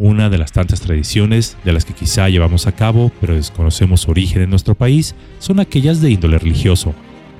[0.00, 4.12] Una de las tantas tradiciones de las que quizá llevamos a cabo, pero desconocemos su
[4.12, 6.94] origen en nuestro país, son aquellas de índole religioso.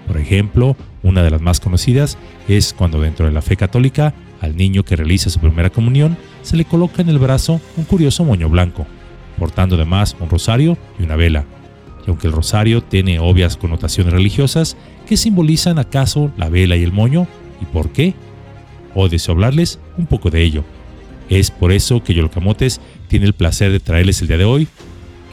[0.09, 2.19] Por ejemplo, una de las más conocidas
[2.49, 6.57] es cuando dentro de la fe católica, al niño que realiza su primera comunión se
[6.57, 8.87] le coloca en el brazo un curioso moño blanco,
[9.39, 11.45] portando además un rosario y una vela.
[12.05, 16.91] Y aunque el rosario tiene obvias connotaciones religiosas, ¿qué simbolizan acaso la vela y el
[16.91, 17.29] moño?
[17.63, 18.15] ¿Y por qué?
[18.97, 20.65] Hoy deseo hablarles un poco de ello.
[21.29, 24.69] Es por eso que Yolcamotes tiene el placer de traerles el día de hoy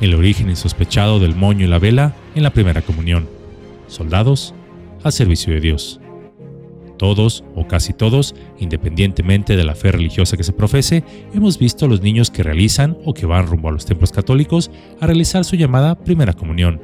[0.02, 3.30] el origen insospechado del moño y la vela en la primera comunión.
[3.88, 4.54] Soldados
[5.04, 6.02] al servicio de Dios.
[6.98, 11.90] Todos, o casi todos, independientemente de la fe religiosa que se profese, hemos visto a
[11.90, 14.72] los niños que realizan o que van rumbo a los templos católicos
[15.02, 16.82] a realizar su llamada primera comunión,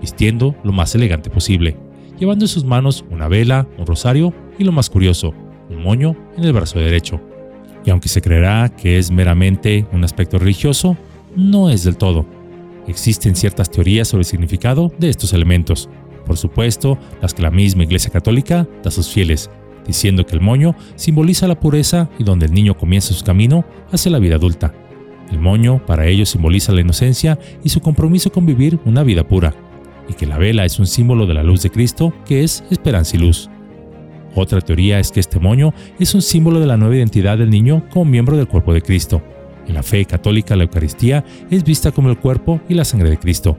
[0.00, 1.76] vistiendo lo más elegante posible,
[2.18, 5.32] llevando en sus manos una vela, un rosario y lo más curioso,
[5.70, 7.20] un moño en el brazo derecho
[7.86, 10.96] y aunque se creerá que es meramente un aspecto religioso,
[11.36, 12.26] no es del todo.
[12.88, 15.88] Existen ciertas teorías sobre el significado de estos elementos,
[16.26, 19.50] por supuesto las que la misma Iglesia Católica da a sus fieles,
[19.86, 24.10] diciendo que el moño simboliza la pureza y donde el niño comienza su camino hacia
[24.10, 24.74] la vida adulta.
[25.30, 29.54] El moño para ellos simboliza la inocencia y su compromiso con vivir una vida pura,
[30.08, 33.16] y que la vela es un símbolo de la luz de Cristo que es esperanza
[33.16, 33.48] y luz.
[34.36, 37.82] Otra teoría es que este moño es un símbolo de la nueva identidad del niño
[37.88, 39.22] como miembro del cuerpo de Cristo.
[39.66, 43.16] En la fe católica la Eucaristía es vista como el cuerpo y la sangre de
[43.16, 43.56] Cristo.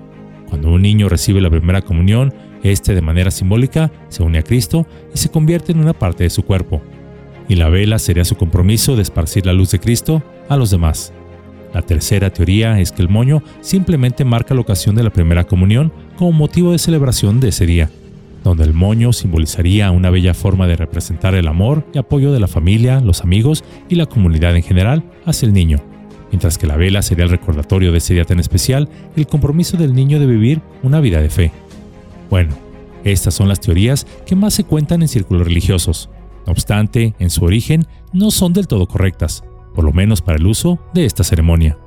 [0.47, 4.85] Cuando un niño recibe la primera comunión, este de manera simbólica se une a Cristo
[5.11, 6.83] y se convierte en una parte de su cuerpo.
[7.49, 11.11] Y la vela sería su compromiso de esparcir la luz de Cristo a los demás.
[11.73, 15.91] La tercera teoría es que el moño simplemente marca la ocasión de la primera comunión
[16.17, 17.89] como motivo de celebración de ese día
[18.47, 22.47] donde el moño simbolizaría una bella forma de representar el amor y apoyo de la
[22.47, 25.79] familia, los amigos y la comunidad en general hacia el niño,
[26.31, 29.93] mientras que la vela sería el recordatorio de ese día tan especial el compromiso del
[29.93, 31.51] niño de vivir una vida de fe.
[32.29, 32.55] Bueno,
[33.03, 36.09] estas son las teorías que más se cuentan en círculos religiosos.
[36.45, 39.43] No obstante, en su origen no son del todo correctas,
[39.75, 41.77] por lo menos para el uso de esta ceremonia.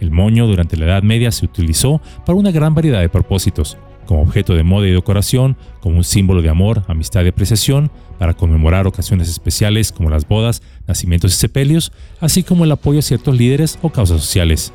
[0.00, 3.76] El moño durante la Edad Media se utilizó para una gran variedad de propósitos,
[4.10, 8.34] como objeto de moda y decoración, como un símbolo de amor, amistad y apreciación, para
[8.34, 13.38] conmemorar ocasiones especiales como las bodas, nacimientos y sepelios, así como el apoyo a ciertos
[13.38, 14.72] líderes o causas sociales.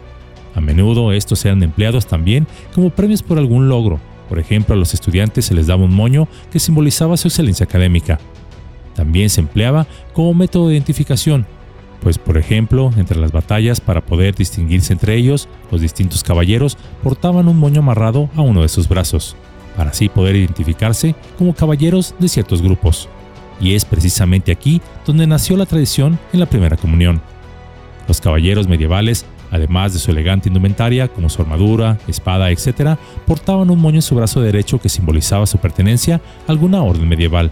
[0.56, 4.00] A menudo estos eran empleados también como premios por algún logro.
[4.30, 8.22] Por ejemplo, a los estudiantes se les daba un moño que simbolizaba su excelencia académica.
[8.96, 11.46] También se empleaba como método de identificación,
[12.06, 17.48] pues por ejemplo, entre las batallas para poder distinguirse entre ellos, los distintos caballeros portaban
[17.48, 19.36] un moño amarrado a uno de sus brazos,
[19.76, 23.10] para así poder identificarse como caballeros de ciertos grupos.
[23.60, 27.24] Y es precisamente aquí donde nació la tradición en la primera comunión.
[28.08, 33.82] Los caballeros medievales, además de su elegante indumentaria como su armadura, espada, etc., portaban un
[33.82, 37.50] moño en su brazo derecho que simbolizaba su pertenencia a alguna orden medieval.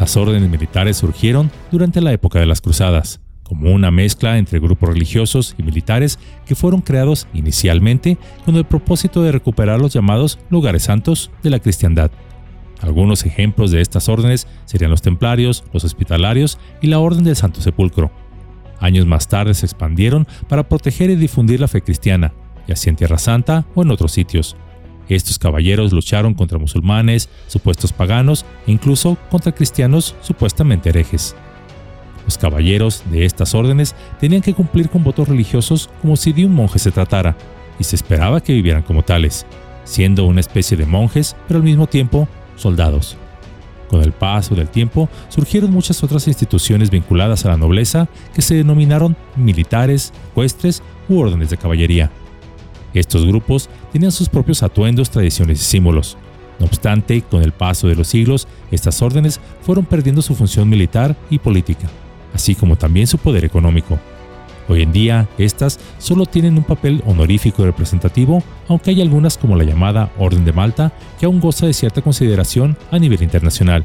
[0.00, 4.88] Las órdenes militares surgieron durante la época de las cruzadas, como una mezcla entre grupos
[4.90, 10.84] religiosos y militares que fueron creados inicialmente con el propósito de recuperar los llamados lugares
[10.84, 12.10] santos de la cristiandad.
[12.80, 17.60] Algunos ejemplos de estas órdenes serían los templarios, los hospitalarios y la Orden del Santo
[17.60, 18.10] Sepulcro.
[18.80, 22.34] Años más tarde se expandieron para proteger y difundir la fe cristiana,
[22.66, 24.56] ya sea en Tierra Santa o en otros sitios.
[25.08, 31.36] Estos caballeros lucharon contra musulmanes, supuestos paganos e incluso contra cristianos supuestamente herejes.
[32.24, 36.54] Los caballeros de estas órdenes tenían que cumplir con votos religiosos como si de un
[36.54, 37.36] monje se tratara,
[37.78, 39.46] y se esperaba que vivieran como tales,
[39.84, 43.16] siendo una especie de monjes, pero al mismo tiempo soldados.
[43.88, 48.54] Con el paso del tiempo surgieron muchas otras instituciones vinculadas a la nobleza que se
[48.54, 52.10] denominaron militares, ecuestres u órdenes de caballería.
[52.94, 56.16] Estos grupos tenían sus propios atuendos, tradiciones y símbolos.
[56.58, 61.16] No obstante, con el paso de los siglos, estas órdenes fueron perdiendo su función militar
[61.28, 61.88] y política
[62.34, 63.98] así como también su poder económico.
[64.68, 69.56] Hoy en día, estas solo tienen un papel honorífico y representativo, aunque hay algunas como
[69.56, 73.84] la llamada Orden de Malta, que aún goza de cierta consideración a nivel internacional.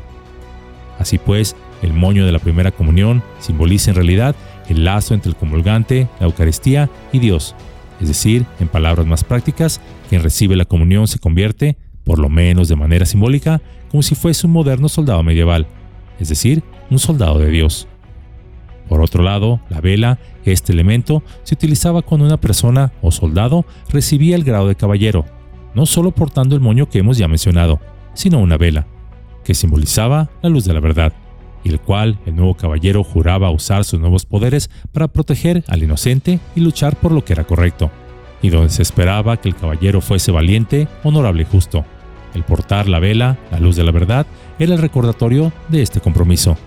[0.99, 4.35] Así pues, el moño de la primera comunión simboliza en realidad
[4.69, 7.55] el lazo entre el comulgante, la Eucaristía y Dios,
[7.99, 12.67] es decir, en palabras más prácticas, quien recibe la comunión se convierte, por lo menos
[12.67, 15.67] de manera simbólica, como si fuese un moderno soldado medieval,
[16.19, 17.87] es decir, un soldado de Dios.
[18.87, 24.35] Por otro lado, la vela, este elemento, se utilizaba cuando una persona o soldado recibía
[24.35, 25.25] el grado de caballero,
[25.73, 27.79] no solo portando el moño que hemos ya mencionado,
[28.13, 28.87] sino una vela,
[29.43, 31.13] que simbolizaba la luz de la verdad.
[31.63, 36.39] y el cual el nuevo caballero juraba usar sus nuevos poderes para proteger al inocente
[36.55, 37.91] y luchar por lo que era correcto,
[38.41, 41.83] y donde se esperaba que el caballero fuese valiente, honorable y justo.
[42.33, 44.27] El portar la vela, la luz de la verdad,
[44.59, 46.57] era el recordatorio de este compromiso.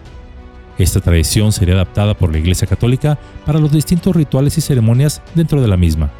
[0.81, 5.61] Esta tradición sería adaptada por la Iglesia Católica para los distintos rituales y ceremonias dentro
[5.61, 6.11] de la misma,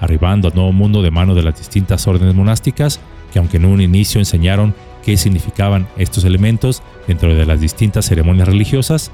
[0.00, 3.00] arribando al nuevo mundo de mano de las distintas órdenes monásticas
[3.30, 4.74] que aunque en un inicio enseñaron
[5.04, 9.10] qué significaban estos elementos dentro de las distintas ceremonias religiosas,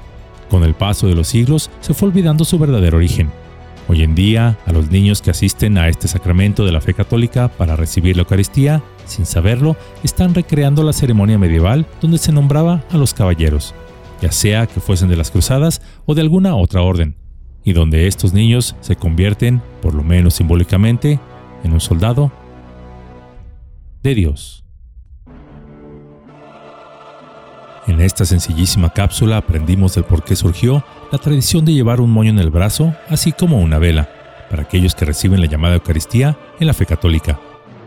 [0.49, 3.29] con el paso de los siglos se fue olvidando su verdadero origen.
[3.89, 7.49] Hoy en día, a los niños que asisten a este sacramento de la fe católica
[7.49, 12.97] para recibir la Eucaristía, sin saberlo, están recreando la ceremonia medieval donde se nombraba a
[12.97, 13.75] los caballeros,
[14.21, 17.15] ya sea que fuesen de las cruzadas o de alguna otra orden,
[17.63, 21.19] y donde estos niños se convierten, por lo menos simbólicamente,
[21.63, 22.31] en un soldado
[24.03, 24.65] de Dios.
[27.87, 32.31] En esta sencillísima cápsula aprendimos del por qué surgió la tradición de llevar un moño
[32.31, 34.09] en el brazo, así como una vela,
[34.49, 37.39] para aquellos que reciben la llamada Eucaristía en la fe católica.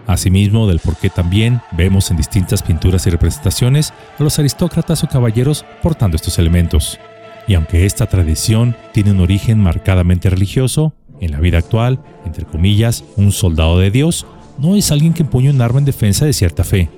[0.09, 5.07] Asimismo, del por qué también vemos en distintas pinturas y representaciones a los aristócratas o
[5.07, 6.99] caballeros portando estos elementos.
[7.47, 13.05] Y aunque esta tradición tiene un origen marcadamente religioso, en la vida actual, entre comillas,
[13.17, 14.27] un soldado de Dios
[14.59, 16.89] no es alguien que empuña un arma en defensa de cierta fe,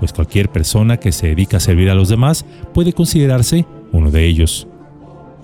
[0.00, 4.26] pues cualquier persona que se dedica a servir a los demás puede considerarse uno de
[4.26, 4.66] ellos.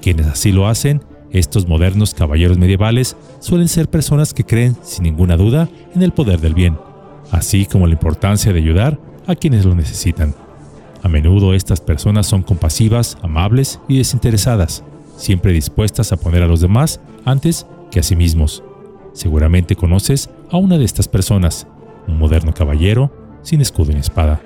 [0.00, 5.36] Quienes así lo hacen, estos modernos caballeros medievales, suelen ser personas que creen sin ninguna
[5.36, 6.76] duda en el poder del bien,
[7.32, 10.34] así como la importancia de ayudar a quienes lo necesitan.
[11.02, 14.84] A menudo estas personas son compasivas, amables y desinteresadas,
[15.16, 18.62] siempre dispuestas a poner a los demás antes que a sí mismos.
[19.14, 21.66] Seguramente conoces a una de estas personas,
[22.06, 23.10] un moderno caballero
[23.42, 24.40] sin escudo ni espada.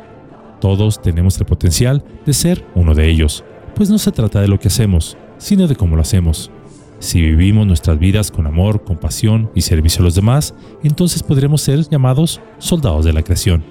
[0.61, 3.45] Todos tenemos el potencial de ser uno de ellos,
[3.75, 6.51] pues no se trata de lo que hacemos, sino de cómo lo hacemos.
[6.99, 11.89] Si vivimos nuestras vidas con amor, compasión y servicio a los demás, entonces podremos ser
[11.89, 13.63] llamados soldados de la creación,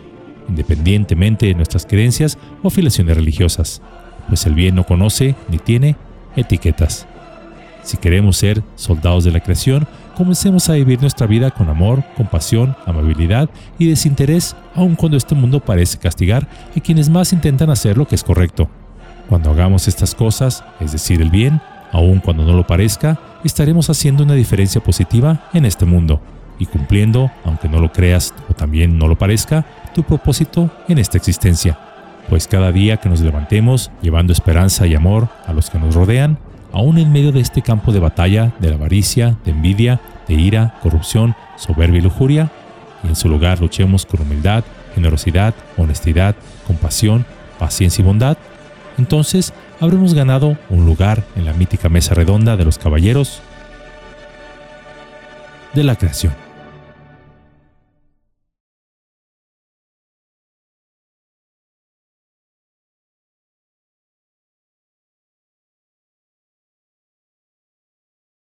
[0.47, 3.81] independientemente de nuestras creencias o afiliaciones religiosas,
[4.27, 5.95] pues el bien no conoce ni tiene
[6.35, 7.07] etiquetas.
[7.81, 12.75] Si queremos ser soldados de la creación, comencemos a vivir nuestra vida con amor, compasión,
[12.85, 18.07] amabilidad y desinterés, aun cuando este mundo parece castigar a quienes más intentan hacer lo
[18.07, 18.69] que es correcto.
[19.29, 21.61] Cuando hagamos estas cosas, es decir, el bien,
[21.91, 26.21] aun cuando no lo parezca, estaremos haciendo una diferencia positiva en este mundo
[26.59, 31.17] y cumpliendo, aunque no lo creas o también no lo parezca, tu propósito en esta
[31.17, 31.77] existencia.
[32.29, 36.37] Pues cada día que nos levantemos llevando esperanza y amor a los que nos rodean,
[36.71, 40.75] aún en medio de este campo de batalla de la avaricia, de envidia, de ira,
[40.81, 42.51] corrupción, soberbia y lujuria,
[43.03, 44.63] y en su lugar luchemos con humildad,
[44.95, 46.35] generosidad, honestidad,
[46.65, 47.25] compasión,
[47.59, 48.37] paciencia y bondad,
[48.97, 53.41] entonces habremos ganado un lugar en la mítica mesa redonda de los caballeros
[55.73, 56.44] de la creación.